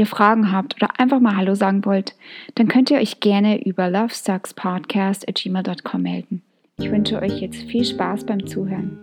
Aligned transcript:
ihr 0.00 0.06
Fragen 0.06 0.50
habt 0.50 0.74
oder 0.76 0.98
einfach 0.98 1.20
mal 1.20 1.36
Hallo 1.36 1.54
sagen 1.54 1.84
wollt, 1.84 2.16
dann 2.54 2.68
könnt 2.68 2.90
ihr 2.90 2.96
euch 2.98 3.20
gerne 3.20 3.62
über 3.64 3.90
lovesuckspodcast.gmail.com 3.90 6.02
melden. 6.02 6.40
Ich 6.78 6.90
wünsche 6.90 7.20
euch 7.20 7.42
jetzt 7.42 7.64
viel 7.64 7.84
Spaß 7.84 8.24
beim 8.24 8.46
Zuhören. 8.46 8.96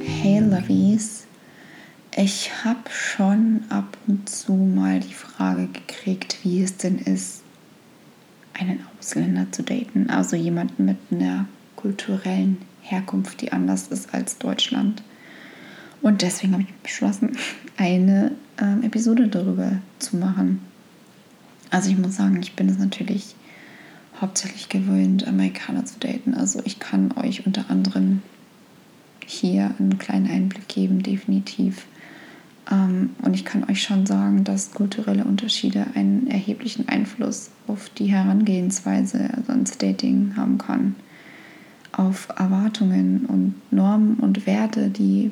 Hey 0.00 0.40
Lovies, 0.40 1.26
ich 2.16 2.50
habe 2.64 2.88
schon 2.88 3.64
ab 3.68 3.98
und 4.06 4.30
zu 4.30 4.54
mal 4.54 5.00
die 5.00 5.12
Frage 5.12 5.68
gekriegt, 5.68 6.38
wie 6.42 6.62
es 6.62 6.78
denn 6.78 6.98
ist, 6.98 7.42
einen 8.58 8.80
Ausländer 8.98 9.52
zu 9.52 9.62
daten, 9.62 10.08
also 10.08 10.36
jemanden 10.36 10.86
mit 10.86 10.96
einer 11.10 11.44
kulturellen 11.76 12.56
Herkunft, 12.80 13.42
die 13.42 13.52
anders 13.52 13.88
ist 13.88 14.14
als 14.14 14.38
Deutschland. 14.38 15.02
Und 16.00 16.22
deswegen 16.22 16.54
habe 16.54 16.62
ich 16.62 16.72
beschlossen, 16.76 17.36
eine 17.76 18.32
ähm, 18.60 18.82
Episode 18.82 19.28
darüber 19.28 19.72
zu 19.98 20.16
machen. 20.16 20.60
Also 21.70 21.90
ich 21.90 21.98
muss 21.98 22.16
sagen, 22.16 22.40
ich 22.40 22.54
bin 22.54 22.68
es 22.68 22.78
natürlich 22.78 23.34
hauptsächlich 24.20 24.68
gewöhnt, 24.68 25.26
Amerikaner 25.26 25.84
zu 25.84 25.98
daten. 25.98 26.34
Also 26.34 26.60
ich 26.64 26.78
kann 26.78 27.12
euch 27.12 27.46
unter 27.46 27.70
anderem 27.70 28.22
hier 29.26 29.74
einen 29.78 29.98
kleinen 29.98 30.30
Einblick 30.30 30.68
geben, 30.68 31.02
definitiv. 31.02 31.86
Ähm, 32.70 33.10
und 33.22 33.34
ich 33.34 33.44
kann 33.44 33.68
euch 33.68 33.82
schon 33.82 34.06
sagen, 34.06 34.44
dass 34.44 34.72
kulturelle 34.72 35.24
Unterschiede 35.24 35.86
einen 35.94 36.28
erheblichen 36.28 36.88
Einfluss 36.88 37.50
auf 37.66 37.88
die 37.90 38.06
Herangehensweise 38.06 39.30
also 39.36 39.52
ans 39.52 39.78
Dating 39.78 40.34
haben 40.36 40.58
kann. 40.58 40.96
Auf 41.92 42.28
Erwartungen 42.36 43.26
und 43.26 43.54
Normen 43.70 44.14
und 44.16 44.46
Werte, 44.46 44.90
die 44.90 45.30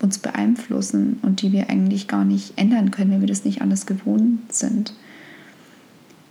uns 0.00 0.18
beeinflussen 0.18 1.18
und 1.22 1.42
die 1.42 1.52
wir 1.52 1.70
eigentlich 1.70 2.08
gar 2.08 2.24
nicht 2.24 2.54
ändern 2.56 2.90
können, 2.90 3.12
wenn 3.12 3.20
wir 3.20 3.28
das 3.28 3.44
nicht 3.44 3.62
anders 3.62 3.86
gewohnt 3.86 4.52
sind. 4.52 4.92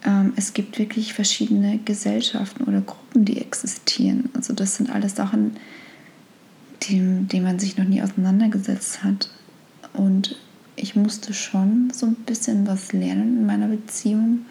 Ähm, 0.05 0.33
es 0.35 0.53
gibt 0.53 0.77
wirklich 0.77 1.13
verschiedene 1.13 1.79
Gesellschaften 1.83 2.63
oder 2.65 2.81
Gruppen, 2.81 3.25
die 3.25 3.37
existieren. 3.41 4.29
Also 4.33 4.53
das 4.53 4.75
sind 4.75 4.89
alles 4.89 5.15
Sachen, 5.15 5.57
denen, 6.89 7.27
denen 7.27 7.45
man 7.45 7.59
sich 7.59 7.77
noch 7.77 7.85
nie 7.85 8.01
auseinandergesetzt 8.01 9.03
hat. 9.03 9.29
Und 9.93 10.37
ich 10.75 10.95
musste 10.95 11.33
schon 11.33 11.91
so 11.93 12.05
ein 12.05 12.15
bisschen 12.15 12.67
was 12.67 12.93
lernen 12.93 13.39
in 13.39 13.45
meiner 13.45 13.67
Beziehung. 13.67 14.45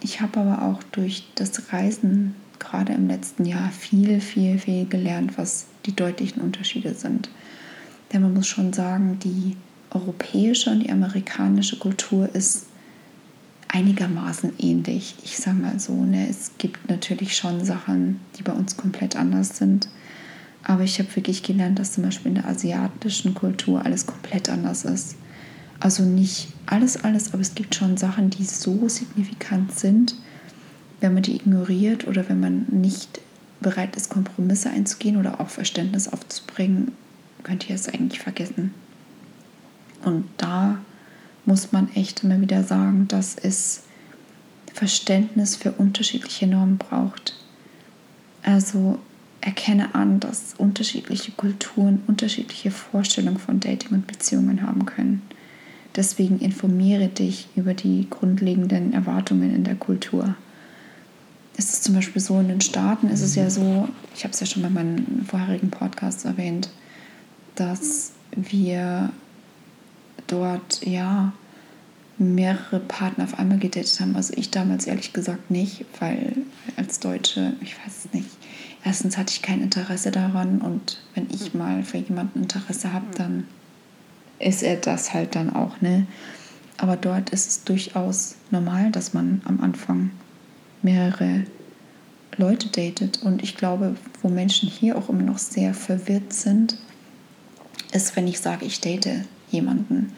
Ich 0.00 0.20
habe 0.20 0.40
aber 0.40 0.62
auch 0.62 0.82
durch 0.84 1.24
das 1.34 1.72
Reisen 1.72 2.34
gerade 2.58 2.92
im 2.92 3.08
letzten 3.08 3.44
Jahr 3.44 3.70
viel, 3.70 4.20
viel, 4.20 4.58
viel 4.58 4.86
gelernt, 4.86 5.36
was 5.36 5.66
die 5.86 5.94
deutlichen 5.94 6.40
Unterschiede 6.40 6.94
sind. 6.94 7.28
Denn 8.12 8.22
man 8.22 8.34
muss 8.34 8.46
schon 8.46 8.72
sagen, 8.72 9.18
die 9.22 9.56
europäische 9.90 10.70
und 10.70 10.80
die 10.80 10.90
amerikanische 10.90 11.78
Kultur 11.78 12.28
ist 12.34 12.66
einigermaßen 13.68 14.52
ähnlich. 14.58 15.14
Ich 15.22 15.38
sage 15.38 15.58
mal 15.58 15.78
so, 15.78 15.92
ne, 15.92 16.28
es 16.28 16.52
gibt 16.58 16.88
natürlich 16.88 17.36
schon 17.36 17.64
Sachen, 17.64 18.20
die 18.36 18.42
bei 18.42 18.52
uns 18.52 18.76
komplett 18.76 19.16
anders 19.16 19.58
sind. 19.58 19.88
Aber 20.64 20.82
ich 20.82 20.98
habe 20.98 21.14
wirklich 21.16 21.42
gelernt, 21.42 21.78
dass 21.78 21.92
zum 21.92 22.04
Beispiel 22.04 22.30
in 22.30 22.36
der 22.36 22.48
asiatischen 22.48 23.34
Kultur 23.34 23.84
alles 23.84 24.06
komplett 24.06 24.48
anders 24.48 24.84
ist. 24.84 25.16
Also 25.80 26.02
nicht 26.02 26.48
alles, 26.66 27.04
alles, 27.04 27.32
aber 27.32 27.42
es 27.42 27.54
gibt 27.54 27.74
schon 27.74 27.96
Sachen, 27.96 28.30
die 28.30 28.44
so 28.44 28.88
signifikant 28.88 29.78
sind, 29.78 30.16
wenn 31.00 31.14
man 31.14 31.22
die 31.22 31.36
ignoriert 31.36 32.06
oder 32.06 32.28
wenn 32.28 32.40
man 32.40 32.66
nicht 32.70 33.20
bereit 33.60 33.94
ist, 33.96 34.10
Kompromisse 34.10 34.70
einzugehen 34.70 35.16
oder 35.16 35.40
auch 35.40 35.48
Verständnis 35.48 36.08
aufzubringen, 36.08 36.92
könnt 37.48 37.68
ihr 37.70 37.74
es 37.74 37.88
eigentlich 37.88 38.20
vergessen. 38.20 38.74
Und 40.04 40.26
da 40.36 40.78
muss 41.46 41.72
man 41.72 41.88
echt 41.94 42.22
immer 42.22 42.40
wieder 42.40 42.62
sagen, 42.62 43.08
dass 43.08 43.36
es 43.36 43.84
Verständnis 44.74 45.56
für 45.56 45.72
unterschiedliche 45.72 46.46
Normen 46.46 46.76
braucht. 46.76 47.34
Also 48.42 48.98
erkenne 49.40 49.94
an, 49.94 50.20
dass 50.20 50.54
unterschiedliche 50.58 51.32
Kulturen 51.32 52.02
unterschiedliche 52.06 52.70
Vorstellungen 52.70 53.38
von 53.38 53.60
Dating 53.60 53.92
und 53.92 54.06
Beziehungen 54.06 54.62
haben 54.62 54.84
können. 54.84 55.22
Deswegen 55.96 56.38
informiere 56.38 57.08
dich 57.08 57.48
über 57.56 57.72
die 57.72 58.06
grundlegenden 58.10 58.92
Erwartungen 58.92 59.54
in 59.54 59.64
der 59.64 59.74
Kultur. 59.74 60.34
Es 61.56 61.72
ist 61.72 61.84
zum 61.84 61.94
Beispiel 61.94 62.20
so, 62.22 62.38
in 62.38 62.48
den 62.48 62.60
Staaten 62.60 63.08
ist 63.08 63.22
es 63.22 63.34
ja 63.34 63.48
so, 63.50 63.88
ich 64.14 64.22
habe 64.22 64.32
es 64.32 64.40
ja 64.40 64.46
schon 64.46 64.62
bei 64.62 64.70
meinen 64.70 65.26
vorherigen 65.28 65.70
Podcasts 65.70 66.24
erwähnt, 66.24 66.68
dass 67.58 68.12
wir 68.34 69.10
dort 70.26 70.84
ja 70.86 71.32
mehrere 72.18 72.80
Partner 72.80 73.24
auf 73.24 73.38
einmal 73.38 73.58
gedatet 73.58 74.00
haben. 74.00 74.16
Also 74.16 74.34
ich 74.36 74.50
damals 74.50 74.86
ehrlich 74.86 75.12
gesagt 75.12 75.50
nicht, 75.50 75.84
weil 76.00 76.36
als 76.76 77.00
Deutsche, 77.00 77.54
ich 77.60 77.76
weiß 77.78 78.04
es 78.04 78.12
nicht. 78.12 78.28
Erstens 78.84 79.16
hatte 79.16 79.32
ich 79.32 79.42
kein 79.42 79.62
Interesse 79.62 80.10
daran 80.10 80.60
und 80.60 81.00
wenn 81.14 81.26
ich 81.30 81.54
mal 81.54 81.82
für 81.82 81.98
jemanden 81.98 82.42
Interesse 82.42 82.92
habe, 82.92 83.06
dann 83.16 83.46
ist 84.38 84.62
er 84.62 84.76
das 84.76 85.14
halt 85.14 85.34
dann 85.34 85.54
auch, 85.54 85.80
ne? 85.80 86.06
Aber 86.76 86.96
dort 86.96 87.30
ist 87.30 87.48
es 87.48 87.64
durchaus 87.64 88.36
normal, 88.52 88.92
dass 88.92 89.12
man 89.12 89.42
am 89.44 89.60
Anfang 89.60 90.10
mehrere 90.82 91.44
Leute 92.36 92.68
datet. 92.68 93.20
Und 93.22 93.42
ich 93.42 93.56
glaube, 93.56 93.96
wo 94.22 94.28
Menschen 94.28 94.68
hier 94.68 94.96
auch 94.96 95.08
immer 95.08 95.24
noch 95.24 95.38
sehr 95.38 95.74
verwirrt 95.74 96.32
sind, 96.32 96.78
ist, 97.92 98.16
wenn 98.16 98.26
ich 98.26 98.40
sage, 98.40 98.64
ich 98.64 98.80
date 98.80 99.24
jemanden. 99.50 100.12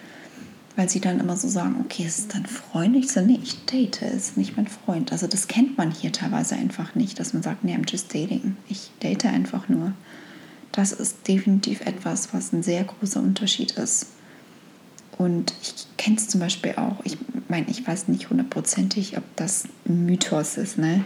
Weil 0.77 0.89
sie 0.89 1.01
dann 1.01 1.21
immer 1.21 1.37
so 1.37 1.49
sagen, 1.49 1.77
okay, 1.85 2.05
ist 2.05 2.19
es 2.19 2.29
dein 2.29 2.47
Freund? 2.47 2.97
Ich 2.97 3.11
sage, 3.11 3.27
nee, 3.27 3.41
ich 3.43 3.65
date, 3.67 4.03
ist 4.03 4.37
nicht 4.37 4.57
mein 4.57 4.69
Freund. 4.69 5.13
Also 5.13 5.27
das 5.27 5.49
kennt 5.49 5.77
man 5.77 5.91
hier 5.91 6.13
teilweise 6.13 6.55
einfach 6.55 6.95
nicht, 6.95 7.19
dass 7.19 7.33
man 7.33 7.43
sagt, 7.43 7.65
nee, 7.65 7.75
I'm 7.75 7.91
just 7.91 8.15
dating. 8.15 8.57
Ich 8.69 8.91
date 9.03 9.27
einfach 9.27 9.69
nur. 9.69 9.93
Das 10.73 10.93
ist 10.93 11.27
definitiv 11.27 11.81
etwas, 11.81 12.33
was 12.33 12.53
ein 12.53 12.63
sehr 12.63 12.85
großer 12.85 13.21
Unterschied 13.21 13.73
ist. 13.73 14.07
Und 15.19 15.53
ich 15.61 15.87
kenne 15.99 16.17
es 16.17 16.29
zum 16.29 16.41
Beispiel 16.41 16.75
auch, 16.77 17.05
ich 17.05 17.19
meine, 17.49 17.69
ich 17.69 17.87
weiß 17.87 18.09
nicht 18.09 18.31
hundertprozentig, 18.31 19.19
ob 19.19 19.25
das 19.37 19.65
ein 19.87 20.07
Mythos 20.07 20.57
ist, 20.57 20.79
ne? 20.79 21.05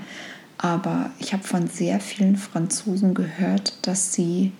aber 0.59 1.11
ich 1.19 1.33
habe 1.33 1.43
von 1.43 1.69
sehr 1.69 2.01
vielen 2.01 2.37
Franzosen 2.37 3.15
gehört, 3.15 3.75
dass 3.83 4.13
sie 4.13 4.53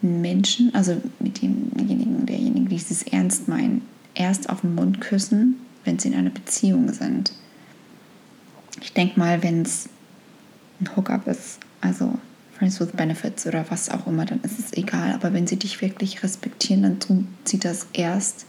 Menschen, 0.00 0.74
also 0.74 1.00
mit 1.18 1.42
demjenigen, 1.42 2.26
derjenigen, 2.26 2.68
die 2.68 2.76
es 2.76 3.02
ernst 3.02 3.48
meinen, 3.48 3.82
erst 4.14 4.48
auf 4.48 4.60
den 4.60 4.74
Mund 4.74 5.00
küssen, 5.00 5.56
wenn 5.84 5.98
sie 5.98 6.08
in 6.08 6.14
einer 6.14 6.30
Beziehung 6.30 6.92
sind. 6.92 7.32
Ich 8.80 8.92
denke 8.92 9.18
mal, 9.18 9.42
wenn 9.42 9.62
es 9.62 9.88
ein 10.80 10.96
Hookup 10.96 11.26
ist, 11.26 11.58
also 11.80 12.18
Friends 12.56 12.80
with 12.80 12.92
Benefits 12.92 13.46
oder 13.46 13.64
was 13.70 13.88
auch 13.88 14.06
immer, 14.06 14.24
dann 14.24 14.40
ist 14.42 14.58
es 14.58 14.72
egal. 14.72 15.12
Aber 15.12 15.32
wenn 15.32 15.46
sie 15.46 15.56
dich 15.56 15.80
wirklich 15.80 16.22
respektieren, 16.22 16.82
dann 16.82 17.00
tun 17.00 17.28
sie 17.44 17.58
das 17.58 17.86
erst, 17.92 18.46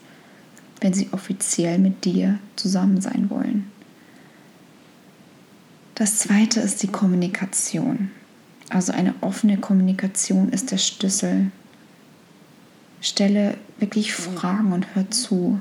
wenn 0.82 0.94
sie 0.94 1.10
offiziell 1.12 1.78
mit 1.78 2.06
dir 2.06 2.40
zusammen 2.56 3.02
sein 3.02 3.30
wollen. 3.30 3.70
Das 5.96 6.18
zweite 6.18 6.60
ist 6.60 6.82
die 6.82 6.88
Kommunikation. 6.88 8.12
Also 8.70 8.92
eine 8.92 9.16
offene 9.22 9.58
Kommunikation 9.58 10.50
ist 10.50 10.72
der 10.72 10.78
Schlüssel. 10.78 11.52
Stelle 13.02 13.58
wirklich 13.80 14.14
Fragen 14.14 14.74
und 14.74 14.94
hör 14.96 15.10
zu. 15.10 15.60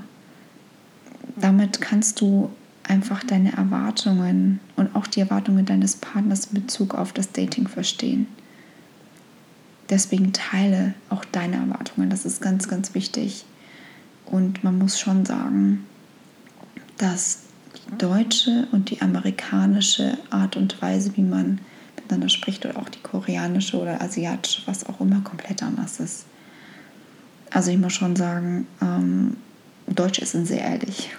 Damit 1.36 1.80
kannst 1.80 2.20
du 2.20 2.50
einfach 2.82 3.22
deine 3.22 3.52
Erwartungen 3.52 4.60
und 4.76 4.94
auch 4.96 5.06
die 5.06 5.20
Erwartungen 5.20 5.64
deines 5.64 5.96
Partners 5.96 6.46
in 6.46 6.62
Bezug 6.62 6.94
auf 6.94 7.12
das 7.12 7.32
Dating 7.32 7.68
verstehen. 7.68 8.26
Deswegen 9.88 10.32
teile 10.32 10.94
auch 11.08 11.24
deine 11.24 11.56
Erwartungen. 11.56 12.10
Das 12.10 12.26
ist 12.26 12.42
ganz, 12.42 12.68
ganz 12.68 12.94
wichtig. 12.94 13.44
Und 14.26 14.62
man 14.64 14.78
muss 14.78 15.00
schon 15.00 15.24
sagen, 15.24 15.86
dass 16.98 17.44
die 17.76 17.98
deutsche 17.98 18.68
und 18.72 18.90
die 18.90 19.00
amerikanische 19.00 20.18
Art 20.30 20.56
und 20.56 20.80
Weise, 20.82 21.16
wie 21.16 21.22
man 21.22 21.60
miteinander 22.08 22.30
spricht 22.30 22.64
oder 22.64 22.78
auch 22.78 22.88
die 22.88 23.00
koreanische 23.00 23.78
oder 23.78 24.00
asiatische, 24.00 24.62
was 24.66 24.86
auch 24.86 25.00
immer, 25.00 25.20
komplett 25.20 25.62
anders 25.62 26.00
ist. 26.00 26.24
Also 27.50 27.70
ich 27.70 27.78
muss 27.78 27.92
schon 27.92 28.16
sagen, 28.16 28.66
ähm, 28.80 29.36
Deutsch 29.86 30.18
ist 30.18 30.32
sehr 30.32 30.60
ehrlich. 30.60 31.10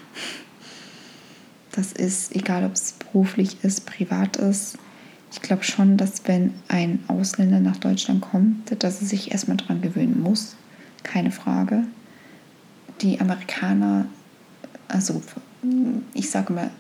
Das 1.72 1.94
ist, 1.94 2.36
egal 2.36 2.66
ob 2.66 2.74
es 2.74 2.94
beruflich 2.94 3.64
ist, 3.64 3.86
privat 3.86 4.38
ist. 4.38 4.78
Ich 5.32 5.42
glaube 5.42 5.64
schon, 5.64 5.98
dass 5.98 6.24
wenn 6.26 6.54
ein 6.68 7.04
Ausländer 7.08 7.60
nach 7.60 7.78
Deutschland 7.78 8.22
kommt, 8.22 8.84
dass 8.84 9.02
er 9.02 9.08
sich 9.08 9.32
erstmal 9.32 9.58
daran 9.58 9.82
gewöhnen 9.82 10.22
muss. 10.22 10.56
Keine 11.04 11.32
Frage. 11.32 11.84
Die 13.02 13.22
Amerikaner, 13.22 14.06
also 14.88 15.22
ich 16.14 16.30
sage 16.30 16.54
mal, 16.54 16.72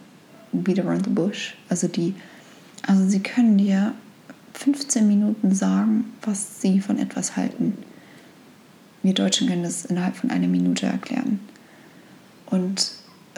beat 0.51 0.79
around 0.79 1.05
the 1.05 1.11
bush. 1.11 1.55
Also 1.69 1.87
die, 1.87 2.15
also 2.85 3.07
sie 3.07 3.21
können 3.21 3.57
dir 3.57 3.93
15 4.53 5.07
Minuten 5.07 5.53
sagen, 5.53 6.13
was 6.21 6.61
sie 6.61 6.81
von 6.81 6.97
etwas 6.99 7.35
halten. 7.35 7.77
Wir 9.03 9.13
Deutschen 9.13 9.47
können 9.47 9.63
das 9.63 9.85
innerhalb 9.85 10.15
von 10.15 10.31
einer 10.31 10.47
Minute 10.47 10.85
erklären. 10.85 11.39
Und 12.47 12.91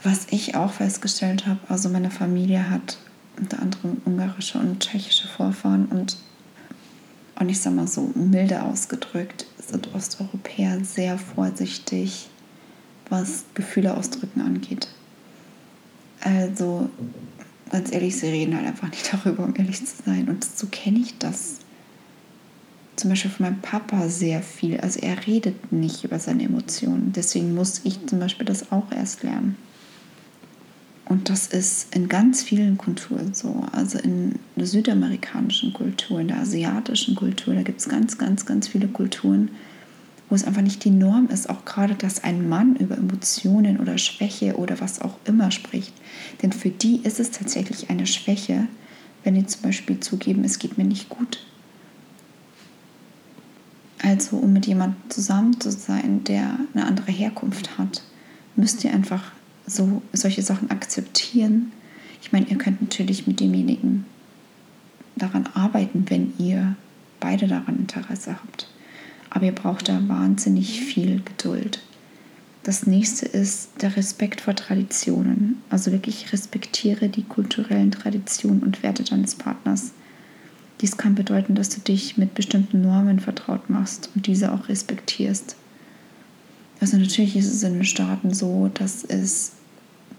was 0.04 0.28
ich 0.32 0.56
auch 0.56 0.72
festgestellt 0.72 1.46
habe, 1.46 1.60
also 1.70 1.90
meine 1.90 2.10
Familie 2.10 2.70
hat 2.70 2.98
unter 3.38 3.60
anderem 3.60 4.02
ungarische 4.06 4.58
und 4.58 4.80
tschechische 4.80 5.28
Vorfahren 5.28 5.86
und, 5.86 6.18
und 7.40 7.50
ich 7.50 7.60
sage 7.60 7.76
mal 7.76 7.88
so 7.88 8.12
milde 8.16 8.64
ausgedrückt, 8.64 9.46
sind 9.60 9.94
Osteuropäer 9.94 10.84
sehr 10.84 11.18
vorsichtig, 11.18 12.30
was 13.10 13.44
Gefühle 13.54 13.96
ausdrücken 13.96 14.42
angeht. 14.42 14.88
Also 16.22 16.90
ganz 17.72 17.92
ehrlich, 17.92 18.18
sie 18.18 18.28
reden 18.28 18.56
halt 18.56 18.68
einfach 18.68 18.90
nicht 18.90 19.12
darüber, 19.14 19.46
um 19.46 19.56
ehrlich 19.56 19.86
zu 19.86 20.04
sein. 20.06 20.30
Und 20.30 20.44
so 20.44 20.68
kenne 20.68 21.00
ich 21.00 21.18
das 21.18 21.60
zum 22.98 23.10
Beispiel 23.10 23.32
von 23.32 23.46
meinem 23.48 23.62
Papa 23.62 24.10
sehr 24.10 24.44
viel. 24.44 24.80
Also 24.80 25.00
er 25.00 25.26
redet 25.26 25.72
nicht 25.72 26.04
über 26.04 26.20
seine 26.20 26.44
Emotionen. 26.44 27.14
Deswegen 27.16 27.56
muss 27.56 27.82
ich 27.84 28.06
zum 28.06 28.20
Beispiel 28.20 28.46
das 28.46 28.72
auch 28.72 28.92
erst 28.92 29.24
lernen. 29.24 29.56
Und 31.06 31.30
das 31.30 31.48
ist 31.48 31.94
in 31.96 32.08
ganz 32.08 32.44
vielen 32.44 32.78
Kulturen 32.78 33.34
so. 33.34 33.66
Also 33.72 33.98
in 33.98 34.36
der 34.56 34.68
südamerikanischen 34.68 35.74
Kultur, 35.74 36.22
in 36.22 36.28
der 36.28 36.40
asiatischen 36.40 37.16
Kultur, 37.16 37.56
da 37.56 37.64
gibt 37.64 37.80
es 37.80 37.90
ganz, 37.90 38.18
ganz, 38.18 38.46
ganz 38.46 38.68
viele 38.68 38.88
Kulturen, 38.88 39.50
wo 40.32 40.36
es 40.36 40.46
einfach 40.46 40.62
nicht 40.62 40.86
die 40.86 40.92
Norm 40.92 41.28
ist, 41.28 41.50
auch 41.50 41.66
gerade, 41.66 41.94
dass 41.94 42.24
ein 42.24 42.48
Mann 42.48 42.78
über 42.78 42.98
Emotionen 42.98 43.82
oder 43.82 43.98
Schwäche 43.98 44.56
oder 44.56 44.80
was 44.80 45.02
auch 45.02 45.18
immer 45.26 45.52
spricht. 45.52 45.94
Denn 46.42 46.54
für 46.54 46.70
die 46.70 47.02
ist 47.04 47.20
es 47.20 47.32
tatsächlich 47.32 47.90
eine 47.90 48.08
Schwäche, 48.08 48.68
wenn 49.26 49.36
die 49.36 49.46
zum 49.46 49.62
Beispiel 49.62 50.00
zugeben, 50.00 50.46
es 50.46 50.58
geht 50.58 50.78
mir 50.78 50.86
nicht 50.86 51.10
gut. 51.10 51.46
Also 54.02 54.38
um 54.38 54.54
mit 54.54 54.66
jemandem 54.68 55.02
zusammen 55.10 55.60
zu 55.60 55.70
sein, 55.70 56.24
der 56.24 56.58
eine 56.74 56.86
andere 56.86 57.12
Herkunft 57.12 57.78
hat, 57.78 58.02
müsst 58.56 58.86
ihr 58.86 58.94
einfach 58.94 59.34
so 59.68 60.02
solche 60.14 60.44
Sachen 60.44 60.72
akzeptieren. 60.72 61.74
Ich 62.22 62.32
meine, 62.32 62.48
ihr 62.48 62.58
könnt 62.58 62.82
natürlich 62.82 63.28
mit 63.28 63.42
demjenigen 63.42 64.06
daran 65.18 65.46
arbeiten, 65.54 66.06
wenn 66.08 66.32
ihr 66.38 66.78
beide 67.20 67.50
daran 67.50 67.80
Interesse 67.80 68.38
habt. 68.42 68.70
Aber 69.32 69.46
ihr 69.46 69.56
braucht 69.56 69.90
da 69.90 70.08
wahnsinnig 70.08 70.82
viel 70.82 71.22
Geduld. 71.24 71.80
Das 72.64 72.86
nächste 72.86 73.26
ist 73.26 73.70
der 73.82 73.98
Respekt 73.98 74.42
vor 74.42 74.56
Traditionen. 74.56 75.58
Also 75.72 75.92
wirklich 75.92 76.32
respektiere 76.32 77.10
die 77.10 77.24
kulturellen 77.24 77.90
Traditionen 77.90 78.62
und 78.62 78.84
Werte 78.84 79.04
deines 79.04 79.34
Partners. 79.34 79.94
Dies 80.80 80.98
kann 80.98 81.16
bedeuten, 81.16 81.56
dass 81.56 81.70
du 81.70 81.80
dich 81.80 82.18
mit 82.18 82.36
bestimmten 82.36 82.82
Normen 82.82 83.20
vertraut 83.20 83.70
machst 83.70 84.10
und 84.16 84.28
diese 84.28 84.52
auch 84.52 84.70
respektierst. 84.70 85.56
Also 86.80 86.98
natürlich 86.98 87.36
ist 87.36 87.52
es 87.52 87.64
in 87.64 87.74
den 87.74 87.86
Staaten 87.86 88.34
so, 88.34 88.70
dass 88.74 89.04
es 89.04 89.54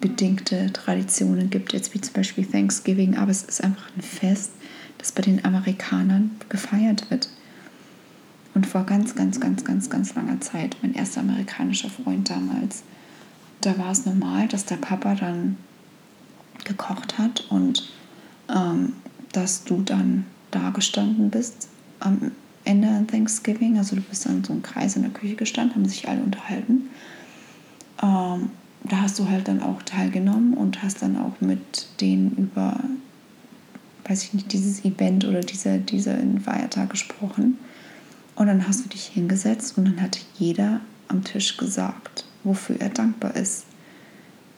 bedingte 0.01 0.73
Traditionen 0.73 1.51
gibt, 1.51 1.73
jetzt 1.73 1.95
wie 1.95 2.01
zum 2.01 2.15
Beispiel 2.15 2.47
Thanksgiving, 2.47 3.17
aber 3.17 3.31
es 3.31 3.43
ist 3.43 3.63
einfach 3.63 3.89
ein 3.97 4.03
Fest, 4.03 4.53
das 4.99 5.13
bei 5.13 5.23
den 5.23 5.45
Amerikanern 5.45 6.31
gefeiert 6.49 7.11
wird. 7.11 7.29
Und 8.55 8.67
vor 8.67 8.85
ganz, 8.85 9.15
ganz, 9.15 9.41
ganz, 9.41 9.65
ganz, 9.65 9.89
ganz 9.89 10.15
langer 10.15 10.41
Zeit, 10.41 10.77
mein 10.83 10.95
erster 10.95 11.21
amerikanischer 11.21 11.89
Freund 11.89 12.29
damals, 12.29 12.83
da 13.63 13.79
war 13.79 13.93
es 13.93 14.05
normal, 14.05 14.49
dass 14.49 14.67
der 14.67 14.77
Papa 14.77 15.15
dann 15.15 15.57
gekocht 16.65 17.19
hat 17.19 17.47
und 17.49 17.91
ähm, 18.49 18.93
dass 19.33 19.65
du 19.65 19.83
dann 19.83 20.27
da 20.51 20.71
gestanden 20.71 21.31
bist 21.31 21.69
am 22.01 22.33
Ende 22.65 22.89
an 22.89 23.07
Thanksgiving. 23.07 23.79
Also 23.79 23.97
du 23.97 24.03
bist 24.03 24.27
dann 24.27 24.45
so 24.45 24.53
im 24.53 24.63
Kreis 24.63 24.97
in 24.97 25.03
der 25.03 25.11
Küche 25.11 25.37
gestanden, 25.37 25.77
haben 25.77 25.89
sich 25.89 26.09
alle 26.09 26.23
unterhalten. 26.23 26.91
Ähm, 28.03 28.51
da 28.85 29.01
hast 29.01 29.19
du 29.19 29.29
halt 29.29 29.49
dann 29.49 29.63
auch 29.63 29.83
teilgenommen 29.83 30.55
und 30.55 30.83
hast 30.83 31.03
dann 31.03 31.17
auch 31.17 31.41
mit 31.41 31.89
denen 32.01 32.33
über, 32.37 32.81
weiß 34.07 34.25
ich 34.25 34.35
nicht, 34.35 34.53
dieses 34.53 34.85
Event 34.85 35.25
oder 35.25 35.41
diese, 35.41 35.79
diesen 35.79 36.41
Feiertag 36.41 36.91
gesprochen. 36.91 37.59
Und 38.35 38.47
dann 38.47 38.67
hast 38.67 38.85
du 38.85 38.89
dich 38.89 39.07
hingesetzt 39.07 39.77
und 39.77 39.85
dann 39.85 40.01
hat 40.01 40.19
jeder 40.39 40.81
am 41.09 41.23
Tisch 41.23 41.57
gesagt, 41.57 42.25
wofür 42.45 42.81
er 42.81 42.89
dankbar 42.89 43.37
ist. 43.37 43.65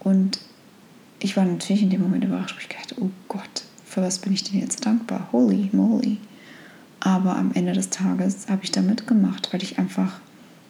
Und 0.00 0.38
ich 1.18 1.36
war 1.36 1.44
natürlich 1.44 1.82
in 1.82 1.90
dem 1.90 2.02
Moment 2.02 2.24
überrascht, 2.24 2.56
ich 2.60 2.68
dachte, 2.68 2.96
oh 3.00 3.10
Gott, 3.28 3.64
für 3.84 4.02
was 4.02 4.18
bin 4.18 4.32
ich 4.32 4.44
denn 4.44 4.60
jetzt 4.60 4.84
dankbar? 4.84 5.28
Holy 5.32 5.70
moly. 5.72 6.18
Aber 7.00 7.36
am 7.36 7.52
Ende 7.52 7.72
des 7.72 7.90
Tages 7.90 8.48
habe 8.48 8.64
ich 8.64 8.70
da 8.70 8.82
mitgemacht, 8.82 9.52
weil 9.52 9.62
ich 9.62 9.78
einfach 9.78 10.20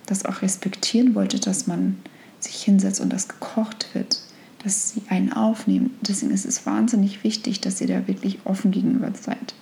das 0.06 0.25
auch 0.25 0.43
respektieren 0.43 1.15
wollte, 1.15 1.39
dass 1.41 1.67
man 1.67 1.97
sich 2.41 2.62
hinsetzt 2.62 3.01
und 3.01 3.12
das 3.12 3.29
gekocht 3.29 3.87
wird, 3.95 4.21
dass 4.62 4.91
sie 4.91 5.03
einen 5.09 5.33
aufnehmen. 5.33 5.97
Deswegen 6.03 6.33
ist 6.33 6.45
es 6.45 6.67
wahnsinnig 6.67 7.25
wichtig, 7.25 7.61
dass 7.61 7.81
ihr 7.81 7.87
da 7.87 8.06
wirklich 8.06 8.39
offen 8.45 8.71
gegenüber 8.71 9.11
seid. 9.21 9.55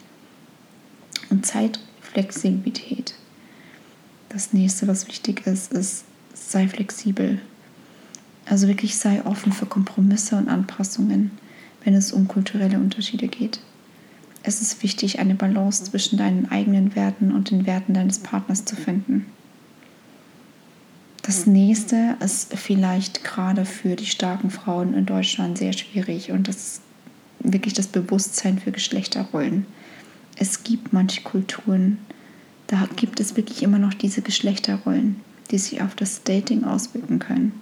Und 1.30 1.46
Zeitflexibilität. 1.46 3.14
Das 4.32 4.54
nächste, 4.54 4.88
was 4.88 5.08
wichtig 5.08 5.46
ist, 5.46 5.72
ist, 5.72 6.04
sei 6.32 6.66
flexibel. 6.66 7.38
Also 8.46 8.66
wirklich 8.66 8.96
sei 8.96 9.22
offen 9.26 9.52
für 9.52 9.66
Kompromisse 9.66 10.36
und 10.36 10.48
Anpassungen, 10.48 11.32
wenn 11.84 11.94
es 11.94 12.12
um 12.12 12.28
kulturelle 12.28 12.78
Unterschiede 12.78 13.28
geht. 13.28 13.60
Es 14.42 14.62
ist 14.62 14.82
wichtig, 14.82 15.18
eine 15.18 15.34
Balance 15.34 15.84
zwischen 15.84 16.16
deinen 16.16 16.50
eigenen 16.50 16.96
Werten 16.96 17.30
und 17.30 17.50
den 17.50 17.66
Werten 17.66 17.92
deines 17.92 18.20
Partners 18.20 18.64
zu 18.64 18.74
finden. 18.74 19.26
Das 21.20 21.46
nächste 21.46 22.16
ist 22.20 22.54
vielleicht 22.54 23.22
gerade 23.24 23.66
für 23.66 23.96
die 23.96 24.06
starken 24.06 24.50
Frauen 24.50 24.94
in 24.94 25.04
Deutschland 25.04 25.58
sehr 25.58 25.74
schwierig 25.74 26.32
und 26.32 26.48
das 26.48 26.56
ist 26.56 26.80
wirklich 27.40 27.74
das 27.74 27.86
Bewusstsein 27.86 28.58
für 28.58 28.72
Geschlechterrollen. 28.72 29.66
Es 30.36 30.64
gibt 30.64 30.92
manche 30.92 31.20
Kulturen, 31.20 31.98
da 32.72 32.88
gibt 32.96 33.20
es 33.20 33.36
wirklich 33.36 33.62
immer 33.62 33.78
noch 33.78 33.92
diese 33.92 34.22
Geschlechterrollen, 34.22 35.20
die 35.50 35.58
sich 35.58 35.82
auf 35.82 35.94
das 35.94 36.22
Dating 36.22 36.64
auswirken 36.64 37.18
können. 37.18 37.60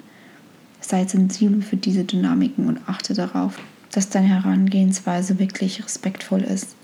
Sei 0.81 1.05
sensibel 1.05 1.63
für 1.63 1.77
diese 1.77 2.05
Dynamiken 2.05 2.69
und 2.69 2.79
achte 2.87 3.13
darauf, 3.13 3.59
dass 3.91 4.09
deine 4.09 4.29
Herangehensweise 4.29 5.41
wirklich 5.41 5.85
respektvoll 5.85 6.43
ist. 6.43 6.77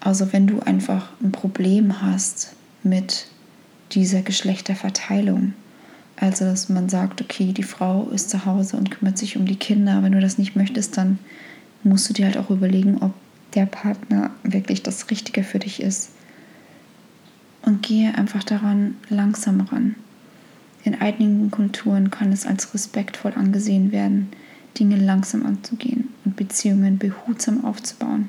Also 0.00 0.32
wenn 0.32 0.48
du 0.48 0.58
einfach 0.62 1.10
ein 1.22 1.30
Problem 1.30 2.02
hast 2.02 2.56
mit 2.82 3.28
dieser 3.92 4.22
Geschlechterverteilung, 4.22 5.54
also 6.16 6.46
dass 6.46 6.68
man 6.68 6.88
sagt, 6.88 7.22
okay, 7.22 7.52
die 7.52 7.62
Frau 7.62 8.08
ist 8.10 8.30
zu 8.30 8.46
Hause 8.46 8.76
und 8.78 8.90
kümmert 8.90 9.16
sich 9.16 9.36
um 9.36 9.46
die 9.46 9.54
Kinder, 9.54 10.02
wenn 10.02 10.12
du 10.12 10.20
das 10.20 10.38
nicht 10.38 10.56
möchtest, 10.56 10.96
dann 10.96 11.20
musst 11.84 12.08
du 12.08 12.14
dir 12.14 12.26
halt 12.26 12.36
auch 12.36 12.50
überlegen, 12.50 13.00
ob 13.00 13.12
der 13.54 13.66
Partner 13.66 14.32
wirklich 14.42 14.82
das 14.82 15.08
Richtige 15.08 15.44
für 15.44 15.60
dich 15.60 15.80
ist 15.80 16.10
und 17.64 17.82
gehe 17.82 18.14
einfach 18.14 18.44
daran 18.44 18.96
langsam 19.08 19.60
ran. 19.60 19.96
In 20.84 20.94
einigen 21.00 21.50
Kulturen 21.50 22.10
kann 22.10 22.32
es 22.32 22.46
als 22.46 22.74
respektvoll 22.74 23.32
angesehen 23.34 23.90
werden, 23.90 24.28
Dinge 24.78 24.96
langsam 24.96 25.46
anzugehen 25.46 26.08
und 26.24 26.36
Beziehungen 26.36 26.98
behutsam 26.98 27.64
aufzubauen. 27.64 28.28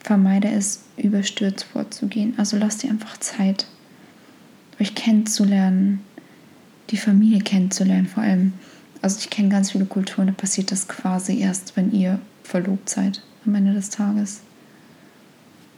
Vermeide 0.00 0.48
es, 0.48 0.82
überstürzt 0.98 1.64
vorzugehen. 1.64 2.34
Also 2.36 2.58
lass 2.58 2.78
dir 2.78 2.90
einfach 2.90 3.16
Zeit, 3.18 3.66
euch 4.78 4.94
kennenzulernen, 4.94 6.00
die 6.90 6.98
Familie 6.98 7.40
kennenzulernen 7.40 8.06
vor 8.06 8.22
allem. 8.22 8.52
Also 9.00 9.18
ich 9.20 9.30
kenne 9.30 9.48
ganz 9.48 9.70
viele 9.70 9.86
Kulturen, 9.86 10.26
da 10.26 10.32
passiert 10.32 10.70
das 10.70 10.88
quasi 10.88 11.38
erst, 11.38 11.76
wenn 11.76 11.92
ihr 11.92 12.18
verlobt 12.42 12.90
seid 12.90 13.22
am 13.46 13.54
Ende 13.54 13.72
des 13.72 13.90
Tages. 13.90 14.42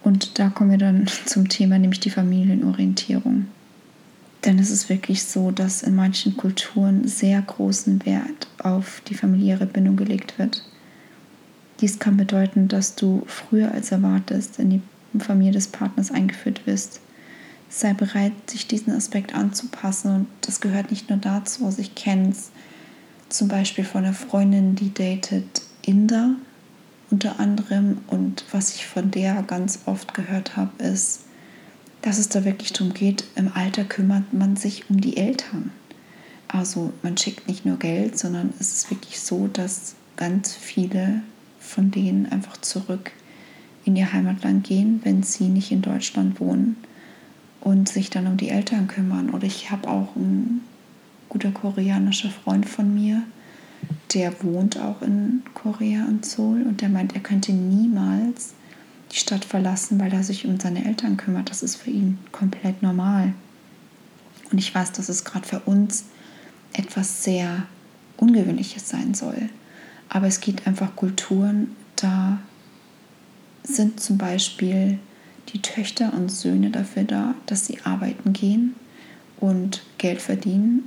Und 0.06 0.38
da 0.38 0.50
kommen 0.50 0.70
wir 0.70 0.78
dann 0.78 1.08
zum 1.24 1.48
Thema, 1.48 1.80
nämlich 1.80 1.98
die 1.98 2.10
Familienorientierung. 2.10 3.48
Denn 4.44 4.60
es 4.60 4.70
ist 4.70 4.88
wirklich 4.88 5.24
so, 5.24 5.50
dass 5.50 5.82
in 5.82 5.96
manchen 5.96 6.36
Kulturen 6.36 7.08
sehr 7.08 7.42
großen 7.42 8.06
Wert 8.06 8.46
auf 8.62 9.02
die 9.08 9.16
familiäre 9.16 9.66
Bindung 9.66 9.96
gelegt 9.96 10.38
wird. 10.38 10.62
Dies 11.80 11.98
kann 11.98 12.16
bedeuten, 12.16 12.68
dass 12.68 12.94
du 12.94 13.24
früher 13.26 13.72
als 13.72 13.90
erwartest 13.90 14.60
in 14.60 14.70
die 14.70 14.82
Familie 15.18 15.54
des 15.54 15.66
Partners 15.66 16.12
eingeführt 16.12 16.68
wirst. 16.68 17.00
Sei 17.68 17.92
bereit, 17.92 18.32
sich 18.48 18.68
diesen 18.68 18.92
Aspekt 18.92 19.34
anzupassen 19.34 20.14
und 20.14 20.26
das 20.42 20.60
gehört 20.60 20.92
nicht 20.92 21.10
nur 21.10 21.18
dazu, 21.18 21.66
also 21.66 21.80
ich 21.80 21.96
kenne 21.96 22.28
es 22.28 22.52
zum 23.28 23.48
Beispiel 23.48 23.84
von 23.84 24.04
einer 24.04 24.14
Freundin, 24.14 24.76
die 24.76 24.94
datet 24.94 25.62
Inder 25.82 26.36
unter 27.10 27.40
anderem. 27.40 27.98
Und 28.06 28.44
was 28.52 28.74
ich 28.74 28.86
von 28.86 29.10
der 29.10 29.42
ganz 29.42 29.80
oft 29.86 30.14
gehört 30.14 30.56
habe, 30.56 30.82
ist, 30.82 31.20
dass 32.02 32.18
es 32.18 32.28
da 32.28 32.44
wirklich 32.44 32.72
darum 32.72 32.94
geht, 32.94 33.24
im 33.34 33.50
Alter 33.52 33.84
kümmert 33.84 34.32
man 34.32 34.56
sich 34.56 34.88
um 34.90 35.00
die 35.00 35.16
Eltern. 35.16 35.70
Also 36.48 36.92
man 37.02 37.16
schickt 37.16 37.48
nicht 37.48 37.66
nur 37.66 37.78
Geld, 37.78 38.18
sondern 38.18 38.52
es 38.60 38.72
ist 38.72 38.90
wirklich 38.90 39.20
so, 39.20 39.48
dass 39.48 39.96
ganz 40.16 40.54
viele 40.54 41.22
von 41.58 41.90
denen 41.90 42.26
einfach 42.26 42.56
zurück 42.58 43.10
in 43.84 43.96
ihr 43.96 44.12
Heimatland 44.12 44.64
gehen, 44.64 45.00
wenn 45.04 45.22
sie 45.22 45.48
nicht 45.48 45.72
in 45.72 45.82
Deutschland 45.82 46.40
wohnen 46.40 46.76
und 47.60 47.88
sich 47.88 48.10
dann 48.10 48.26
um 48.26 48.36
die 48.36 48.50
Eltern 48.50 48.86
kümmern. 48.86 49.30
Oder 49.30 49.44
ich 49.44 49.70
habe 49.70 49.88
auch 49.88 50.14
einen 50.14 50.62
guter 51.28 51.50
koreanischer 51.50 52.30
Freund 52.30 52.66
von 52.66 52.94
mir, 52.94 53.22
der 54.14 54.42
wohnt 54.42 54.78
auch 54.78 55.02
in 55.02 55.42
Korea 55.54 56.04
und 56.06 56.24
Seoul 56.24 56.62
und 56.62 56.80
der 56.80 56.88
meint, 56.88 57.14
er 57.14 57.20
könnte 57.20 57.52
niemals 57.52 58.54
die 59.12 59.16
Stadt 59.16 59.44
verlassen, 59.44 60.00
weil 60.00 60.12
er 60.12 60.22
sich 60.22 60.46
um 60.46 60.58
seine 60.58 60.84
Eltern 60.84 61.16
kümmert. 61.16 61.50
Das 61.50 61.62
ist 61.62 61.76
für 61.76 61.90
ihn 61.90 62.18
komplett 62.32 62.82
normal. 62.82 63.34
Und 64.50 64.58
ich 64.58 64.74
weiß, 64.74 64.92
dass 64.92 65.08
es 65.08 65.24
gerade 65.24 65.46
für 65.46 65.60
uns 65.60 66.04
etwas 66.72 67.24
sehr 67.24 67.66
Ungewöhnliches 68.16 68.88
sein 68.88 69.14
soll. 69.14 69.48
Aber 70.08 70.26
es 70.26 70.40
gibt 70.40 70.66
einfach 70.66 70.94
Kulturen, 70.96 71.74
da 71.96 72.38
sind 73.62 74.00
zum 74.00 74.18
Beispiel 74.18 74.98
die 75.52 75.62
Töchter 75.62 76.12
und 76.14 76.30
Söhne 76.30 76.70
dafür 76.70 77.04
da, 77.04 77.34
dass 77.46 77.66
sie 77.66 77.80
arbeiten 77.82 78.32
gehen 78.32 78.74
und 79.38 79.82
Geld 79.98 80.20
verdienen 80.20 80.84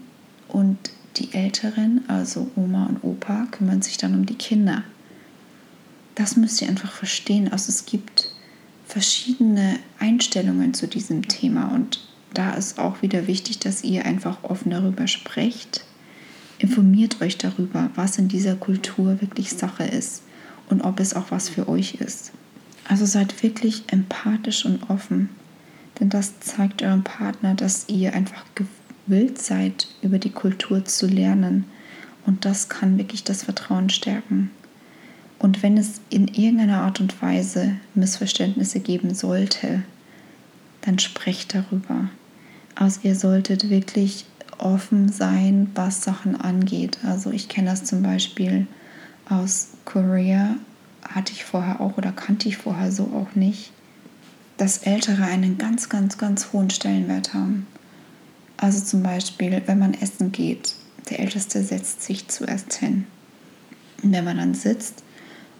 und 0.48 0.78
die 1.20 1.34
Älteren, 1.34 2.02
also 2.08 2.50
Oma 2.56 2.86
und 2.86 3.04
Opa, 3.04 3.48
kümmern 3.52 3.82
sich 3.82 3.98
dann 3.98 4.16
um 4.16 4.26
die 4.26 4.36
Kinder. 4.36 4.84
Das 6.16 6.36
müsst 6.36 6.62
ihr 6.62 6.70
einfach 6.70 6.92
verstehen. 6.92 7.52
Also 7.52 7.70
es 7.70 7.86
gibt 7.86 8.32
verschiedene 8.88 9.78
Einstellungen 10.00 10.74
zu 10.74 10.88
diesem 10.88 11.28
Thema 11.28 11.72
und 11.74 12.00
da 12.34 12.54
ist 12.54 12.80
auch 12.80 13.02
wieder 13.02 13.28
wichtig, 13.28 13.60
dass 13.60 13.84
ihr 13.84 14.06
einfach 14.06 14.44
offen 14.44 14.72
darüber 14.72 15.08
sprecht. 15.08 15.86
Informiert 16.58 17.22
euch 17.22 17.38
darüber, 17.38 17.90
was 17.96 18.18
in 18.18 18.28
dieser 18.28 18.56
Kultur 18.56 19.22
wirklich 19.22 19.52
Sache 19.52 19.84
ist 19.84 20.24
und 20.70 20.82
ob 20.82 21.00
es 21.00 21.14
auch 21.14 21.32
was 21.32 21.50
für 21.50 21.68
euch 21.68 21.96
ist. 21.96 22.32
Also 22.88 23.06
seid 23.06 23.44
wirklich 23.44 23.84
empathisch 23.88 24.66
und 24.66 24.90
offen, 24.90 25.30
denn 26.00 26.10
das 26.10 26.40
zeigt 26.40 26.82
eurem 26.82 27.04
Partner, 27.04 27.54
dass 27.56 27.88
ihr 27.88 28.14
einfach 28.14 28.44
gewillt 28.56 28.79
seid, 29.36 29.88
über 30.02 30.20
die 30.20 30.32
Kultur 30.32 30.86
zu 30.86 31.08
lernen. 31.08 31.66
Und 32.26 32.46
das 32.46 32.70
kann 32.70 32.98
wirklich 32.98 33.24
das 33.24 33.44
Vertrauen 33.44 33.90
stärken. 33.90 34.52
Und 35.40 35.64
wenn 35.64 35.78
es 35.78 36.02
in 36.10 36.28
irgendeiner 36.28 36.82
Art 36.82 37.00
und 37.00 37.22
Weise 37.22 37.78
Missverständnisse 37.96 38.82
geben 38.82 39.16
sollte, 39.16 39.84
dann 40.82 41.00
sprecht 41.00 41.56
darüber. 41.56 42.10
Also 42.76 43.02
ihr 43.04 43.16
solltet 43.16 43.70
wirklich 43.70 44.26
offen 44.58 45.10
sein, 45.10 45.72
was 45.76 46.04
Sachen 46.04 46.40
angeht. 46.40 47.00
Also 47.06 47.32
ich 47.32 47.50
kenne 47.50 47.70
das 47.70 47.86
zum 47.86 48.04
Beispiel 48.04 48.68
aus 49.30 49.70
Korea, 49.86 50.56
hatte 51.08 51.32
ich 51.32 51.46
vorher 51.46 51.80
auch 51.82 51.98
oder 51.98 52.12
kannte 52.12 52.50
ich 52.50 52.58
vorher 52.58 52.92
so 52.92 53.04
auch 53.06 53.36
nicht, 53.36 53.72
dass 54.58 54.80
Ältere 54.80 55.24
einen 55.24 55.58
ganz, 55.58 55.88
ganz, 55.88 56.18
ganz 56.18 56.52
hohen 56.52 56.70
Stellenwert 56.70 57.34
haben. 57.34 57.66
Also 58.62 58.84
zum 58.84 59.04
Beispiel, 59.04 59.62
wenn 59.68 59.80
man 59.80 59.94
essen 59.94 60.34
geht, 60.34 60.76
der 61.10 61.22
Älteste 61.22 61.64
setzt 61.64 62.04
sich 62.04 62.28
zuerst 62.28 62.74
hin. 62.74 63.08
Und 64.04 64.12
wenn 64.12 64.26
man 64.26 64.38
dann 64.38 64.54
sitzt 64.54 65.02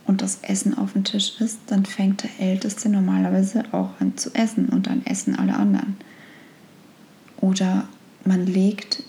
und 0.06 0.22
das 0.22 0.40
Essen 0.42 0.78
auf 0.78 0.92
dem 0.94 1.06
Tisch 1.06 1.40
ist, 1.40 1.60
dann 1.68 1.86
fängt 1.86 2.24
der 2.24 2.40
Älteste 2.40 2.90
normalerweise 2.90 3.64
auch 3.72 3.92
an 4.02 4.18
zu 4.18 4.36
essen 4.36 4.68
und 4.68 4.88
dann 4.88 5.06
essen 5.06 5.38
alle 5.38 5.54
anderen. 5.54 5.96
Oder 7.40 7.88
man 8.26 8.46
legt 8.46 9.04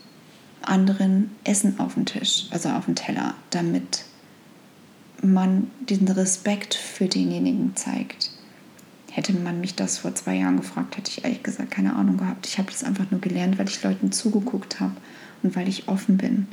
anderen 0.62 1.32
Essen 1.42 1.80
auf 1.80 1.94
den 1.94 2.06
Tisch, 2.06 2.46
also 2.50 2.68
auf 2.68 2.84
den 2.84 2.94
Teller, 2.94 3.34
damit 3.50 4.04
man 5.20 5.68
diesen 5.88 6.08
Respekt 6.08 6.74
für 6.74 7.06
denjenigen 7.06 7.74
zeigt. 7.74 8.30
Hätte 9.10 9.32
man 9.32 9.60
mich 9.60 9.74
das 9.74 9.98
vor 9.98 10.14
zwei 10.14 10.36
Jahren 10.36 10.56
gefragt, 10.56 10.96
hätte 10.96 11.10
ich 11.10 11.24
ehrlich 11.24 11.42
gesagt 11.42 11.70
keine 11.70 11.96
Ahnung 11.96 12.16
gehabt. 12.16 12.46
Ich 12.46 12.58
habe 12.58 12.70
das 12.70 12.84
einfach 12.84 13.10
nur 13.10 13.20
gelernt, 13.20 13.58
weil 13.58 13.68
ich 13.68 13.82
Leuten 13.82 14.12
zugeguckt 14.12 14.80
habe 14.80 14.94
und 15.42 15.56
weil 15.56 15.68
ich 15.68 15.88
offen 15.88 16.16
bin. 16.16 16.46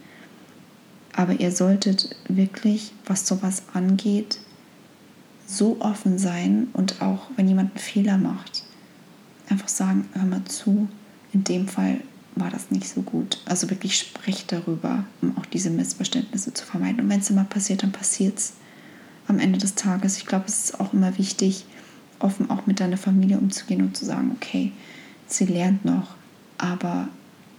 Aber 1.13 1.39
ihr 1.39 1.51
solltet 1.51 2.15
wirklich, 2.27 2.91
was 3.05 3.27
sowas 3.27 3.63
angeht, 3.73 4.39
so 5.45 5.77
offen 5.79 6.17
sein 6.17 6.67
und 6.73 7.01
auch, 7.01 7.29
wenn 7.35 7.47
jemand 7.47 7.71
einen 7.71 7.79
Fehler 7.79 8.17
macht, 8.17 8.63
einfach 9.49 9.69
sagen, 9.69 10.07
hör 10.13 10.25
mal 10.25 10.43
zu, 10.45 10.87
in 11.33 11.43
dem 11.43 11.67
Fall 11.67 12.01
war 12.35 12.49
das 12.49 12.71
nicht 12.71 12.87
so 12.87 13.01
gut. 13.01 13.39
Also 13.45 13.69
wirklich 13.69 13.97
sprecht 13.97 14.51
darüber, 14.51 15.05
um 15.21 15.37
auch 15.37 15.45
diese 15.45 15.69
Missverständnisse 15.69 16.53
zu 16.53 16.65
vermeiden. 16.65 17.01
Und 17.01 17.09
wenn 17.09 17.19
es 17.19 17.29
immer 17.29 17.45
passiert, 17.45 17.83
dann 17.83 17.91
passiert 17.91 18.37
es 18.37 18.53
am 19.27 19.39
Ende 19.39 19.57
des 19.57 19.75
Tages. 19.75 20.17
Ich 20.17 20.25
glaube, 20.25 20.45
es 20.47 20.65
ist 20.65 20.79
auch 20.79 20.93
immer 20.93 21.17
wichtig, 21.17 21.65
offen 22.19 22.49
auch 22.49 22.65
mit 22.65 22.79
deiner 22.79 22.97
Familie 22.97 23.37
umzugehen 23.37 23.81
und 23.81 23.95
zu 23.95 24.05
sagen, 24.05 24.31
okay, 24.35 24.71
sie 25.27 25.45
lernt 25.45 25.85
noch, 25.85 26.15
aber 26.57 27.07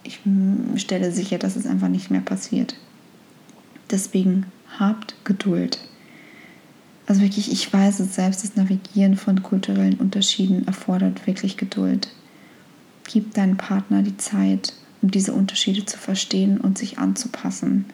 ich 0.02 0.20
stelle 0.76 1.12
sicher, 1.12 1.38
dass 1.38 1.56
es 1.56 1.66
einfach 1.66 1.88
nicht 1.88 2.10
mehr 2.10 2.20
passiert. 2.20 2.74
Deswegen 3.90 4.46
habt 4.78 5.14
Geduld. 5.24 5.78
Also 7.06 7.22
wirklich, 7.22 7.50
ich 7.50 7.72
weiß 7.72 8.00
es 8.00 8.14
selbst, 8.14 8.44
das 8.44 8.56
Navigieren 8.56 9.16
von 9.16 9.42
kulturellen 9.42 9.94
Unterschieden 9.94 10.66
erfordert 10.66 11.26
wirklich 11.26 11.56
Geduld. 11.56 12.08
Gib 13.04 13.32
deinem 13.34 13.56
Partner 13.56 14.02
die 14.02 14.18
Zeit, 14.18 14.74
um 15.00 15.10
diese 15.10 15.32
Unterschiede 15.32 15.86
zu 15.86 15.96
verstehen 15.96 16.60
und 16.60 16.76
sich 16.76 16.98
anzupassen. 16.98 17.86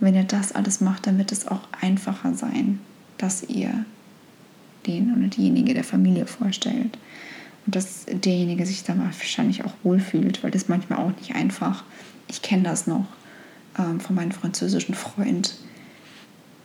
Und 0.00 0.06
wenn 0.06 0.16
ihr 0.16 0.24
das 0.24 0.52
alles 0.52 0.80
macht, 0.80 1.06
dann 1.06 1.18
wird 1.18 1.30
es 1.30 1.46
auch 1.46 1.68
einfacher 1.80 2.34
sein, 2.34 2.80
dass 3.18 3.44
ihr 3.44 3.84
den 4.86 5.14
oder 5.16 5.28
diejenige 5.28 5.74
der 5.74 5.84
Familie 5.84 6.26
vorstellt. 6.26 6.98
Und 7.66 7.74
dass 7.74 8.06
derjenige 8.06 8.64
sich 8.64 8.84
da 8.84 8.96
wahrscheinlich 8.96 9.64
auch 9.64 9.72
wohlfühlt, 9.82 10.42
weil 10.42 10.50
das 10.50 10.68
manchmal 10.68 11.00
auch 11.00 11.16
nicht 11.16 11.34
einfach. 11.34 11.84
Ich 12.28 12.42
kenne 12.42 12.62
das 12.62 12.86
noch 12.86 13.06
ähm, 13.78 14.00
von 14.00 14.14
meinem 14.14 14.30
französischen 14.30 14.94
Freund, 14.94 15.56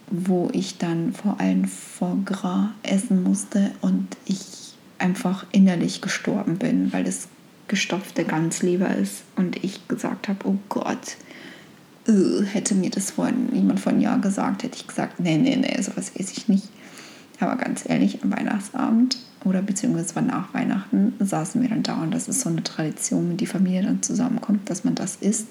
wo 0.10 0.50
ich 0.54 0.78
dann 0.78 1.13
vor 1.13 1.40
allem 1.40 1.66
Foie 1.66 2.22
Gras 2.25 2.70
essen 2.84 3.24
musste 3.24 3.72
und 3.82 4.08
ich 4.25 4.74
einfach 5.00 5.46
innerlich 5.51 6.01
gestorben 6.01 6.58
bin, 6.58 6.94
weil 6.94 7.04
das 7.04 7.28
gestopfte 7.68 8.25
Ganzleber 8.25 8.94
ist 8.96 9.24
und 9.36 9.63
ich 9.63 9.88
gesagt 9.88 10.28
habe, 10.28 10.40
oh 10.46 10.58
Gott, 10.70 11.16
uh, 12.08 12.44
hätte 12.44 12.75
mir 12.75 12.90
das 12.90 13.12
vorhin 13.12 13.50
jemand 13.54 13.80
vor 13.80 13.92
einem 13.92 14.01
Jahr 14.01 14.20
gesagt, 14.20 14.63
hätte 14.63 14.75
ich 14.75 14.88
gesagt, 14.88 15.20
nee, 15.20 15.38
nee, 15.38 15.56
nee, 15.56 15.82
sowas 15.82 16.12
esse 16.16 16.34
ich 16.36 16.48
nicht. 16.48 16.68
Aber 17.41 17.55
ganz 17.55 17.83
ehrlich, 17.88 18.24
am 18.24 18.31
Weihnachtsabend 18.31 19.17
oder 19.43 19.62
beziehungsweise 19.62 20.21
nach 20.21 20.53
Weihnachten 20.53 21.13
saßen 21.19 21.62
wir 21.62 21.69
dann 21.69 21.83
da 21.83 21.95
und 22.01 22.12
das 22.12 22.27
ist 22.27 22.41
so 22.41 22.50
eine 22.50 22.63
Tradition, 22.63 23.29
wenn 23.29 23.38
die 23.38 23.48
Familie 23.48 23.83
dann 23.83 24.01
zusammenkommt, 24.01 24.69
dass 24.69 24.83
man 24.83 24.95
das 24.95 25.15
isst. 25.15 25.48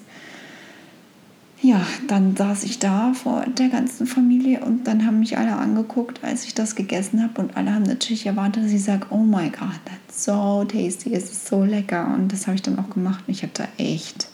Ja, 1.61 1.85
dann 2.07 2.35
saß 2.35 2.63
ich 2.63 2.79
da 2.79 3.13
vor 3.13 3.45
der 3.45 3.69
ganzen 3.69 4.07
Familie 4.07 4.61
und 4.61 4.87
dann 4.87 5.05
haben 5.05 5.19
mich 5.19 5.37
alle 5.37 5.55
angeguckt, 5.55 6.23
als 6.23 6.45
ich 6.45 6.55
das 6.55 6.75
gegessen 6.75 7.21
habe 7.21 7.39
und 7.39 7.55
alle 7.55 7.75
haben 7.75 7.83
natürlich 7.83 8.25
erwartet, 8.25 8.63
dass 8.63 8.71
ich 8.71 8.83
sage, 8.83 9.05
oh 9.11 9.17
my 9.17 9.49
God, 9.49 9.79
that's 9.85 10.25
so 10.25 10.63
tasty, 10.63 11.13
es 11.13 11.25
ist 11.25 11.47
so 11.47 11.63
lecker 11.63 12.11
und 12.15 12.31
das 12.33 12.47
habe 12.47 12.55
ich 12.55 12.63
dann 12.63 12.79
auch 12.79 12.89
gemacht 12.89 13.25
und 13.27 13.33
ich 13.33 13.43
habe 13.43 13.53
da 13.53 13.67
echt 13.77 14.29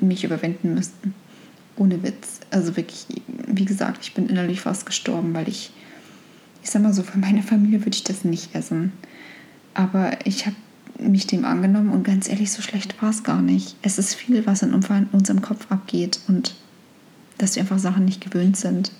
mich 0.00 0.24
überwinden 0.24 0.74
müssen. 0.74 1.14
Ohne 1.76 2.02
Witz. 2.02 2.40
Also 2.50 2.76
wirklich, 2.76 3.06
wie 3.46 3.64
gesagt, 3.64 3.98
ich 4.02 4.14
bin 4.14 4.28
innerlich 4.28 4.62
fast 4.62 4.86
gestorben, 4.86 5.34
weil 5.34 5.48
ich 5.48 5.72
ich 6.62 6.70
sag 6.70 6.82
mal 6.82 6.92
so, 6.92 7.02
für 7.02 7.18
meine 7.18 7.42
Familie 7.42 7.80
würde 7.80 7.96
ich 7.96 8.04
das 8.04 8.24
nicht 8.24 8.54
essen. 8.54 8.92
Aber 9.74 10.26
ich 10.26 10.46
habe 10.46 10.56
mich 10.98 11.26
dem 11.26 11.44
angenommen 11.44 11.90
und 11.90 12.02
ganz 12.02 12.28
ehrlich, 12.28 12.50
so 12.50 12.62
schlecht 12.62 13.00
war 13.00 13.10
es 13.10 13.22
gar 13.22 13.40
nicht. 13.40 13.76
Es 13.82 13.98
ist 13.98 14.14
viel, 14.14 14.46
was 14.46 14.62
in 14.62 14.74
unserem 14.74 15.42
Kopf 15.42 15.70
abgeht 15.70 16.20
und 16.28 16.54
dass 17.38 17.54
wir 17.54 17.62
einfach 17.62 17.78
Sachen 17.78 18.04
nicht 18.04 18.20
gewöhnt 18.20 18.56
sind. 18.56 18.90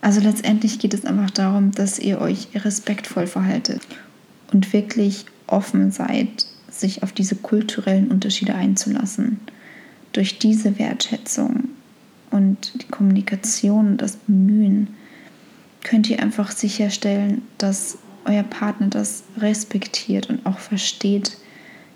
Also 0.00 0.20
letztendlich 0.20 0.78
geht 0.78 0.94
es 0.94 1.04
einfach 1.04 1.30
darum, 1.30 1.72
dass 1.72 1.98
ihr 1.98 2.20
euch 2.20 2.48
respektvoll 2.54 3.26
verhaltet 3.26 3.82
und 4.50 4.72
wirklich 4.72 5.26
offen 5.46 5.90
seid, 5.90 6.46
sich 6.70 7.02
auf 7.02 7.12
diese 7.12 7.36
kulturellen 7.36 8.08
Unterschiede 8.08 8.54
einzulassen. 8.54 9.40
Durch 10.12 10.38
diese 10.38 10.78
Wertschätzung 10.78 11.68
und 12.30 12.82
die 12.82 12.88
Kommunikation 12.88 13.88
und 13.88 13.96
das 13.98 14.16
Bemühen 14.16 14.88
könnt 15.82 16.08
ihr 16.10 16.20
einfach 16.20 16.50
sicherstellen, 16.50 17.42
dass 17.58 17.98
euer 18.24 18.42
Partner 18.42 18.88
das 18.88 19.24
respektiert 19.38 20.28
und 20.28 20.44
auch 20.46 20.58
versteht, 20.58 21.36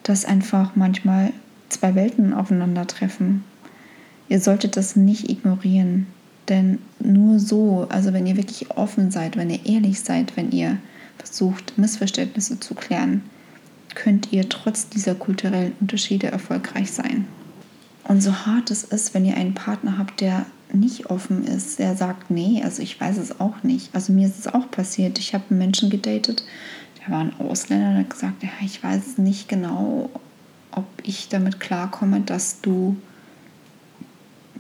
dass 0.02 0.24
einfach 0.24 0.74
manchmal 0.74 1.32
zwei 1.68 1.94
Welten 1.94 2.32
aufeinandertreffen. 2.32 3.44
Ihr 4.28 4.40
solltet 4.40 4.76
das 4.76 4.96
nicht 4.96 5.30
ignorieren. 5.30 6.06
Denn 6.48 6.78
nur 6.98 7.38
so, 7.38 7.86
also 7.88 8.12
wenn 8.12 8.26
ihr 8.26 8.36
wirklich 8.36 8.70
offen 8.70 9.10
seid, 9.10 9.36
wenn 9.36 9.50
ihr 9.50 9.64
ehrlich 9.64 10.00
seid, 10.00 10.36
wenn 10.36 10.52
ihr 10.52 10.76
versucht, 11.16 11.78
Missverständnisse 11.78 12.60
zu 12.60 12.74
klären, 12.74 13.22
könnt 13.94 14.32
ihr 14.32 14.48
trotz 14.48 14.88
dieser 14.88 15.14
kulturellen 15.14 15.72
Unterschiede 15.80 16.26
erfolgreich 16.26 16.90
sein. 16.90 17.26
Und 18.06 18.22
so 18.22 18.34
hart 18.46 18.70
es 18.70 18.84
ist, 18.84 19.14
wenn 19.14 19.24
ihr 19.24 19.36
einen 19.36 19.54
Partner 19.54 19.96
habt, 19.96 20.20
der 20.20 20.44
nicht 20.74 21.10
offen 21.10 21.44
ist, 21.44 21.78
der 21.78 21.96
sagt, 21.96 22.30
nee, 22.30 22.62
also 22.62 22.82
ich 22.82 23.00
weiß 23.00 23.18
es 23.18 23.40
auch 23.40 23.62
nicht. 23.62 23.94
Also 23.94 24.12
mir 24.12 24.26
ist 24.26 24.38
es 24.38 24.46
auch 24.46 24.70
passiert. 24.70 25.18
Ich 25.18 25.34
habe 25.34 25.44
einen 25.50 25.58
Menschen 25.58 25.90
gedatet, 25.90 26.44
der 27.00 27.12
war 27.12 27.20
ein 27.20 27.38
Ausländer, 27.38 27.90
der 27.90 27.98
hat 28.00 28.10
gesagt, 28.10 28.42
ja, 28.42 28.50
ich 28.64 28.82
weiß 28.82 29.18
nicht 29.18 29.48
genau, 29.48 30.10
ob 30.70 30.86
ich 31.02 31.28
damit 31.28 31.60
klarkomme, 31.60 32.20
dass 32.20 32.60
du, 32.60 32.96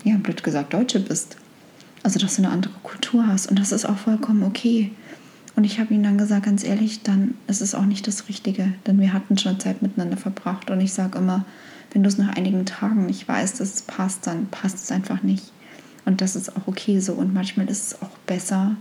ja, 0.04 0.16
blöd 0.16 0.42
gesagt, 0.42 0.74
Deutsche 0.74 1.00
bist. 1.00 1.36
Also, 2.02 2.18
dass 2.18 2.36
du 2.36 2.42
eine 2.42 2.52
andere 2.52 2.74
Kultur 2.82 3.26
hast. 3.26 3.48
Und 3.48 3.58
das 3.58 3.72
ist 3.72 3.86
auch 3.86 3.96
vollkommen 3.96 4.42
okay. 4.42 4.90
Und 5.56 5.64
ich 5.64 5.78
habe 5.78 5.94
ihm 5.94 6.02
dann 6.02 6.18
gesagt, 6.18 6.44
ganz 6.44 6.64
ehrlich, 6.64 7.02
dann 7.02 7.34
ist 7.46 7.62
es 7.62 7.74
auch 7.74 7.86
nicht 7.86 8.06
das 8.06 8.28
Richtige, 8.28 8.74
denn 8.86 9.00
wir 9.00 9.12
hatten 9.12 9.38
schon 9.38 9.60
Zeit 9.60 9.82
miteinander 9.82 10.16
verbracht. 10.16 10.70
Und 10.70 10.80
ich 10.80 10.92
sage 10.92 11.18
immer, 11.18 11.44
wenn 11.92 12.02
du 12.02 12.08
es 12.08 12.18
nach 12.18 12.36
einigen 12.36 12.66
Tagen 12.66 13.06
nicht 13.06 13.26
weißt, 13.26 13.60
dass 13.60 13.74
es 13.74 13.82
passt, 13.82 14.26
dann 14.26 14.48
passt 14.48 14.76
es 14.76 14.90
einfach 14.90 15.22
nicht. 15.22 15.52
Und 16.04 16.20
das 16.20 16.36
ist 16.36 16.56
auch 16.56 16.66
okay 16.66 17.00
so. 17.00 17.14
Und 17.14 17.32
manchmal 17.32 17.68
ist 17.68 17.86
es 17.92 18.02
auch 18.02 18.16
besser, 18.26 18.76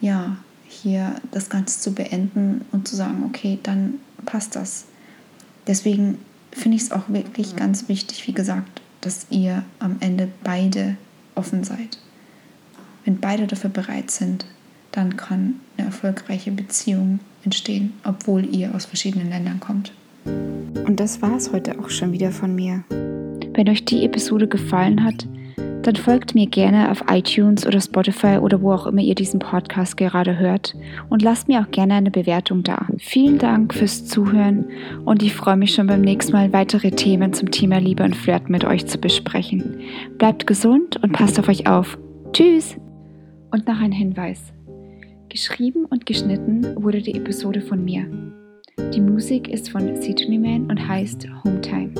ja, 0.00 0.36
hier 0.68 1.16
das 1.30 1.50
Ganze 1.50 1.80
zu 1.80 1.92
beenden 1.92 2.64
und 2.72 2.88
zu 2.88 2.96
sagen, 2.96 3.24
okay, 3.26 3.58
dann 3.62 3.94
passt 4.24 4.56
das. 4.56 4.86
Deswegen 5.66 6.18
finde 6.50 6.76
ich 6.76 6.84
es 6.84 6.92
auch 6.92 7.08
wirklich 7.08 7.56
ganz 7.56 7.88
wichtig, 7.88 8.26
wie 8.26 8.32
gesagt, 8.32 8.80
dass 9.00 9.26
ihr 9.30 9.64
am 9.78 9.96
Ende 10.00 10.28
beide 10.42 10.96
offen 11.34 11.64
seid. 11.64 11.98
Wenn 13.04 13.18
beide 13.18 13.46
dafür 13.46 13.70
bereit 13.70 14.10
sind, 14.10 14.46
dann 14.92 15.16
kann 15.16 15.56
eine 15.76 15.88
erfolgreiche 15.88 16.52
Beziehung 16.52 17.20
entstehen, 17.44 17.94
obwohl 18.04 18.44
ihr 18.54 18.74
aus 18.74 18.84
verschiedenen 18.84 19.30
Ländern 19.30 19.60
kommt. 19.60 19.92
Und 20.24 21.00
das 21.00 21.22
war 21.22 21.36
es 21.36 21.52
heute 21.52 21.78
auch 21.78 21.90
schon 21.90 22.12
wieder 22.12 22.30
von 22.30 22.54
mir. 22.54 22.84
Wenn 23.54 23.68
euch 23.68 23.84
die 23.84 24.04
Episode 24.04 24.46
gefallen 24.46 25.02
hat, 25.04 25.26
dann 25.82 25.96
folgt 25.96 26.34
mir 26.34 26.46
gerne 26.46 26.90
auf 26.90 27.04
iTunes 27.10 27.66
oder 27.66 27.80
Spotify 27.80 28.38
oder 28.38 28.62
wo 28.62 28.72
auch 28.72 28.86
immer 28.86 29.00
ihr 29.00 29.14
diesen 29.14 29.40
Podcast 29.40 29.96
gerade 29.96 30.38
hört 30.38 30.74
und 31.08 31.22
lasst 31.22 31.48
mir 31.48 31.60
auch 31.60 31.70
gerne 31.70 31.94
eine 31.94 32.10
Bewertung 32.10 32.62
da. 32.62 32.86
Vielen 32.98 33.38
Dank 33.38 33.74
fürs 33.74 34.06
Zuhören 34.06 34.66
und 35.04 35.22
ich 35.22 35.34
freue 35.34 35.56
mich 35.56 35.74
schon 35.74 35.86
beim 35.86 36.00
nächsten 36.00 36.32
Mal 36.32 36.52
weitere 36.52 36.90
Themen 36.90 37.32
zum 37.32 37.50
Thema 37.50 37.78
Liebe 37.78 38.04
und 38.04 38.16
Flirten 38.16 38.52
mit 38.52 38.64
euch 38.64 38.86
zu 38.86 38.98
besprechen. 38.98 39.80
Bleibt 40.18 40.46
gesund 40.46 41.02
und 41.02 41.12
passt 41.12 41.38
auf 41.38 41.48
euch 41.48 41.66
auf. 41.66 41.98
Tschüss! 42.32 42.76
Und 43.50 43.66
noch 43.66 43.80
ein 43.80 43.92
Hinweis. 43.92 44.52
Geschrieben 45.28 45.84
und 45.86 46.06
geschnitten 46.06 46.82
wurde 46.82 47.02
die 47.02 47.14
Episode 47.14 47.60
von 47.60 47.84
mir. 47.84 48.06
Die 48.94 49.00
Musik 49.00 49.48
ist 49.48 49.70
von 49.70 50.00
Sydney 50.00 50.38
Man 50.38 50.70
und 50.70 50.88
heißt 50.88 51.26
Hometime. 51.44 51.92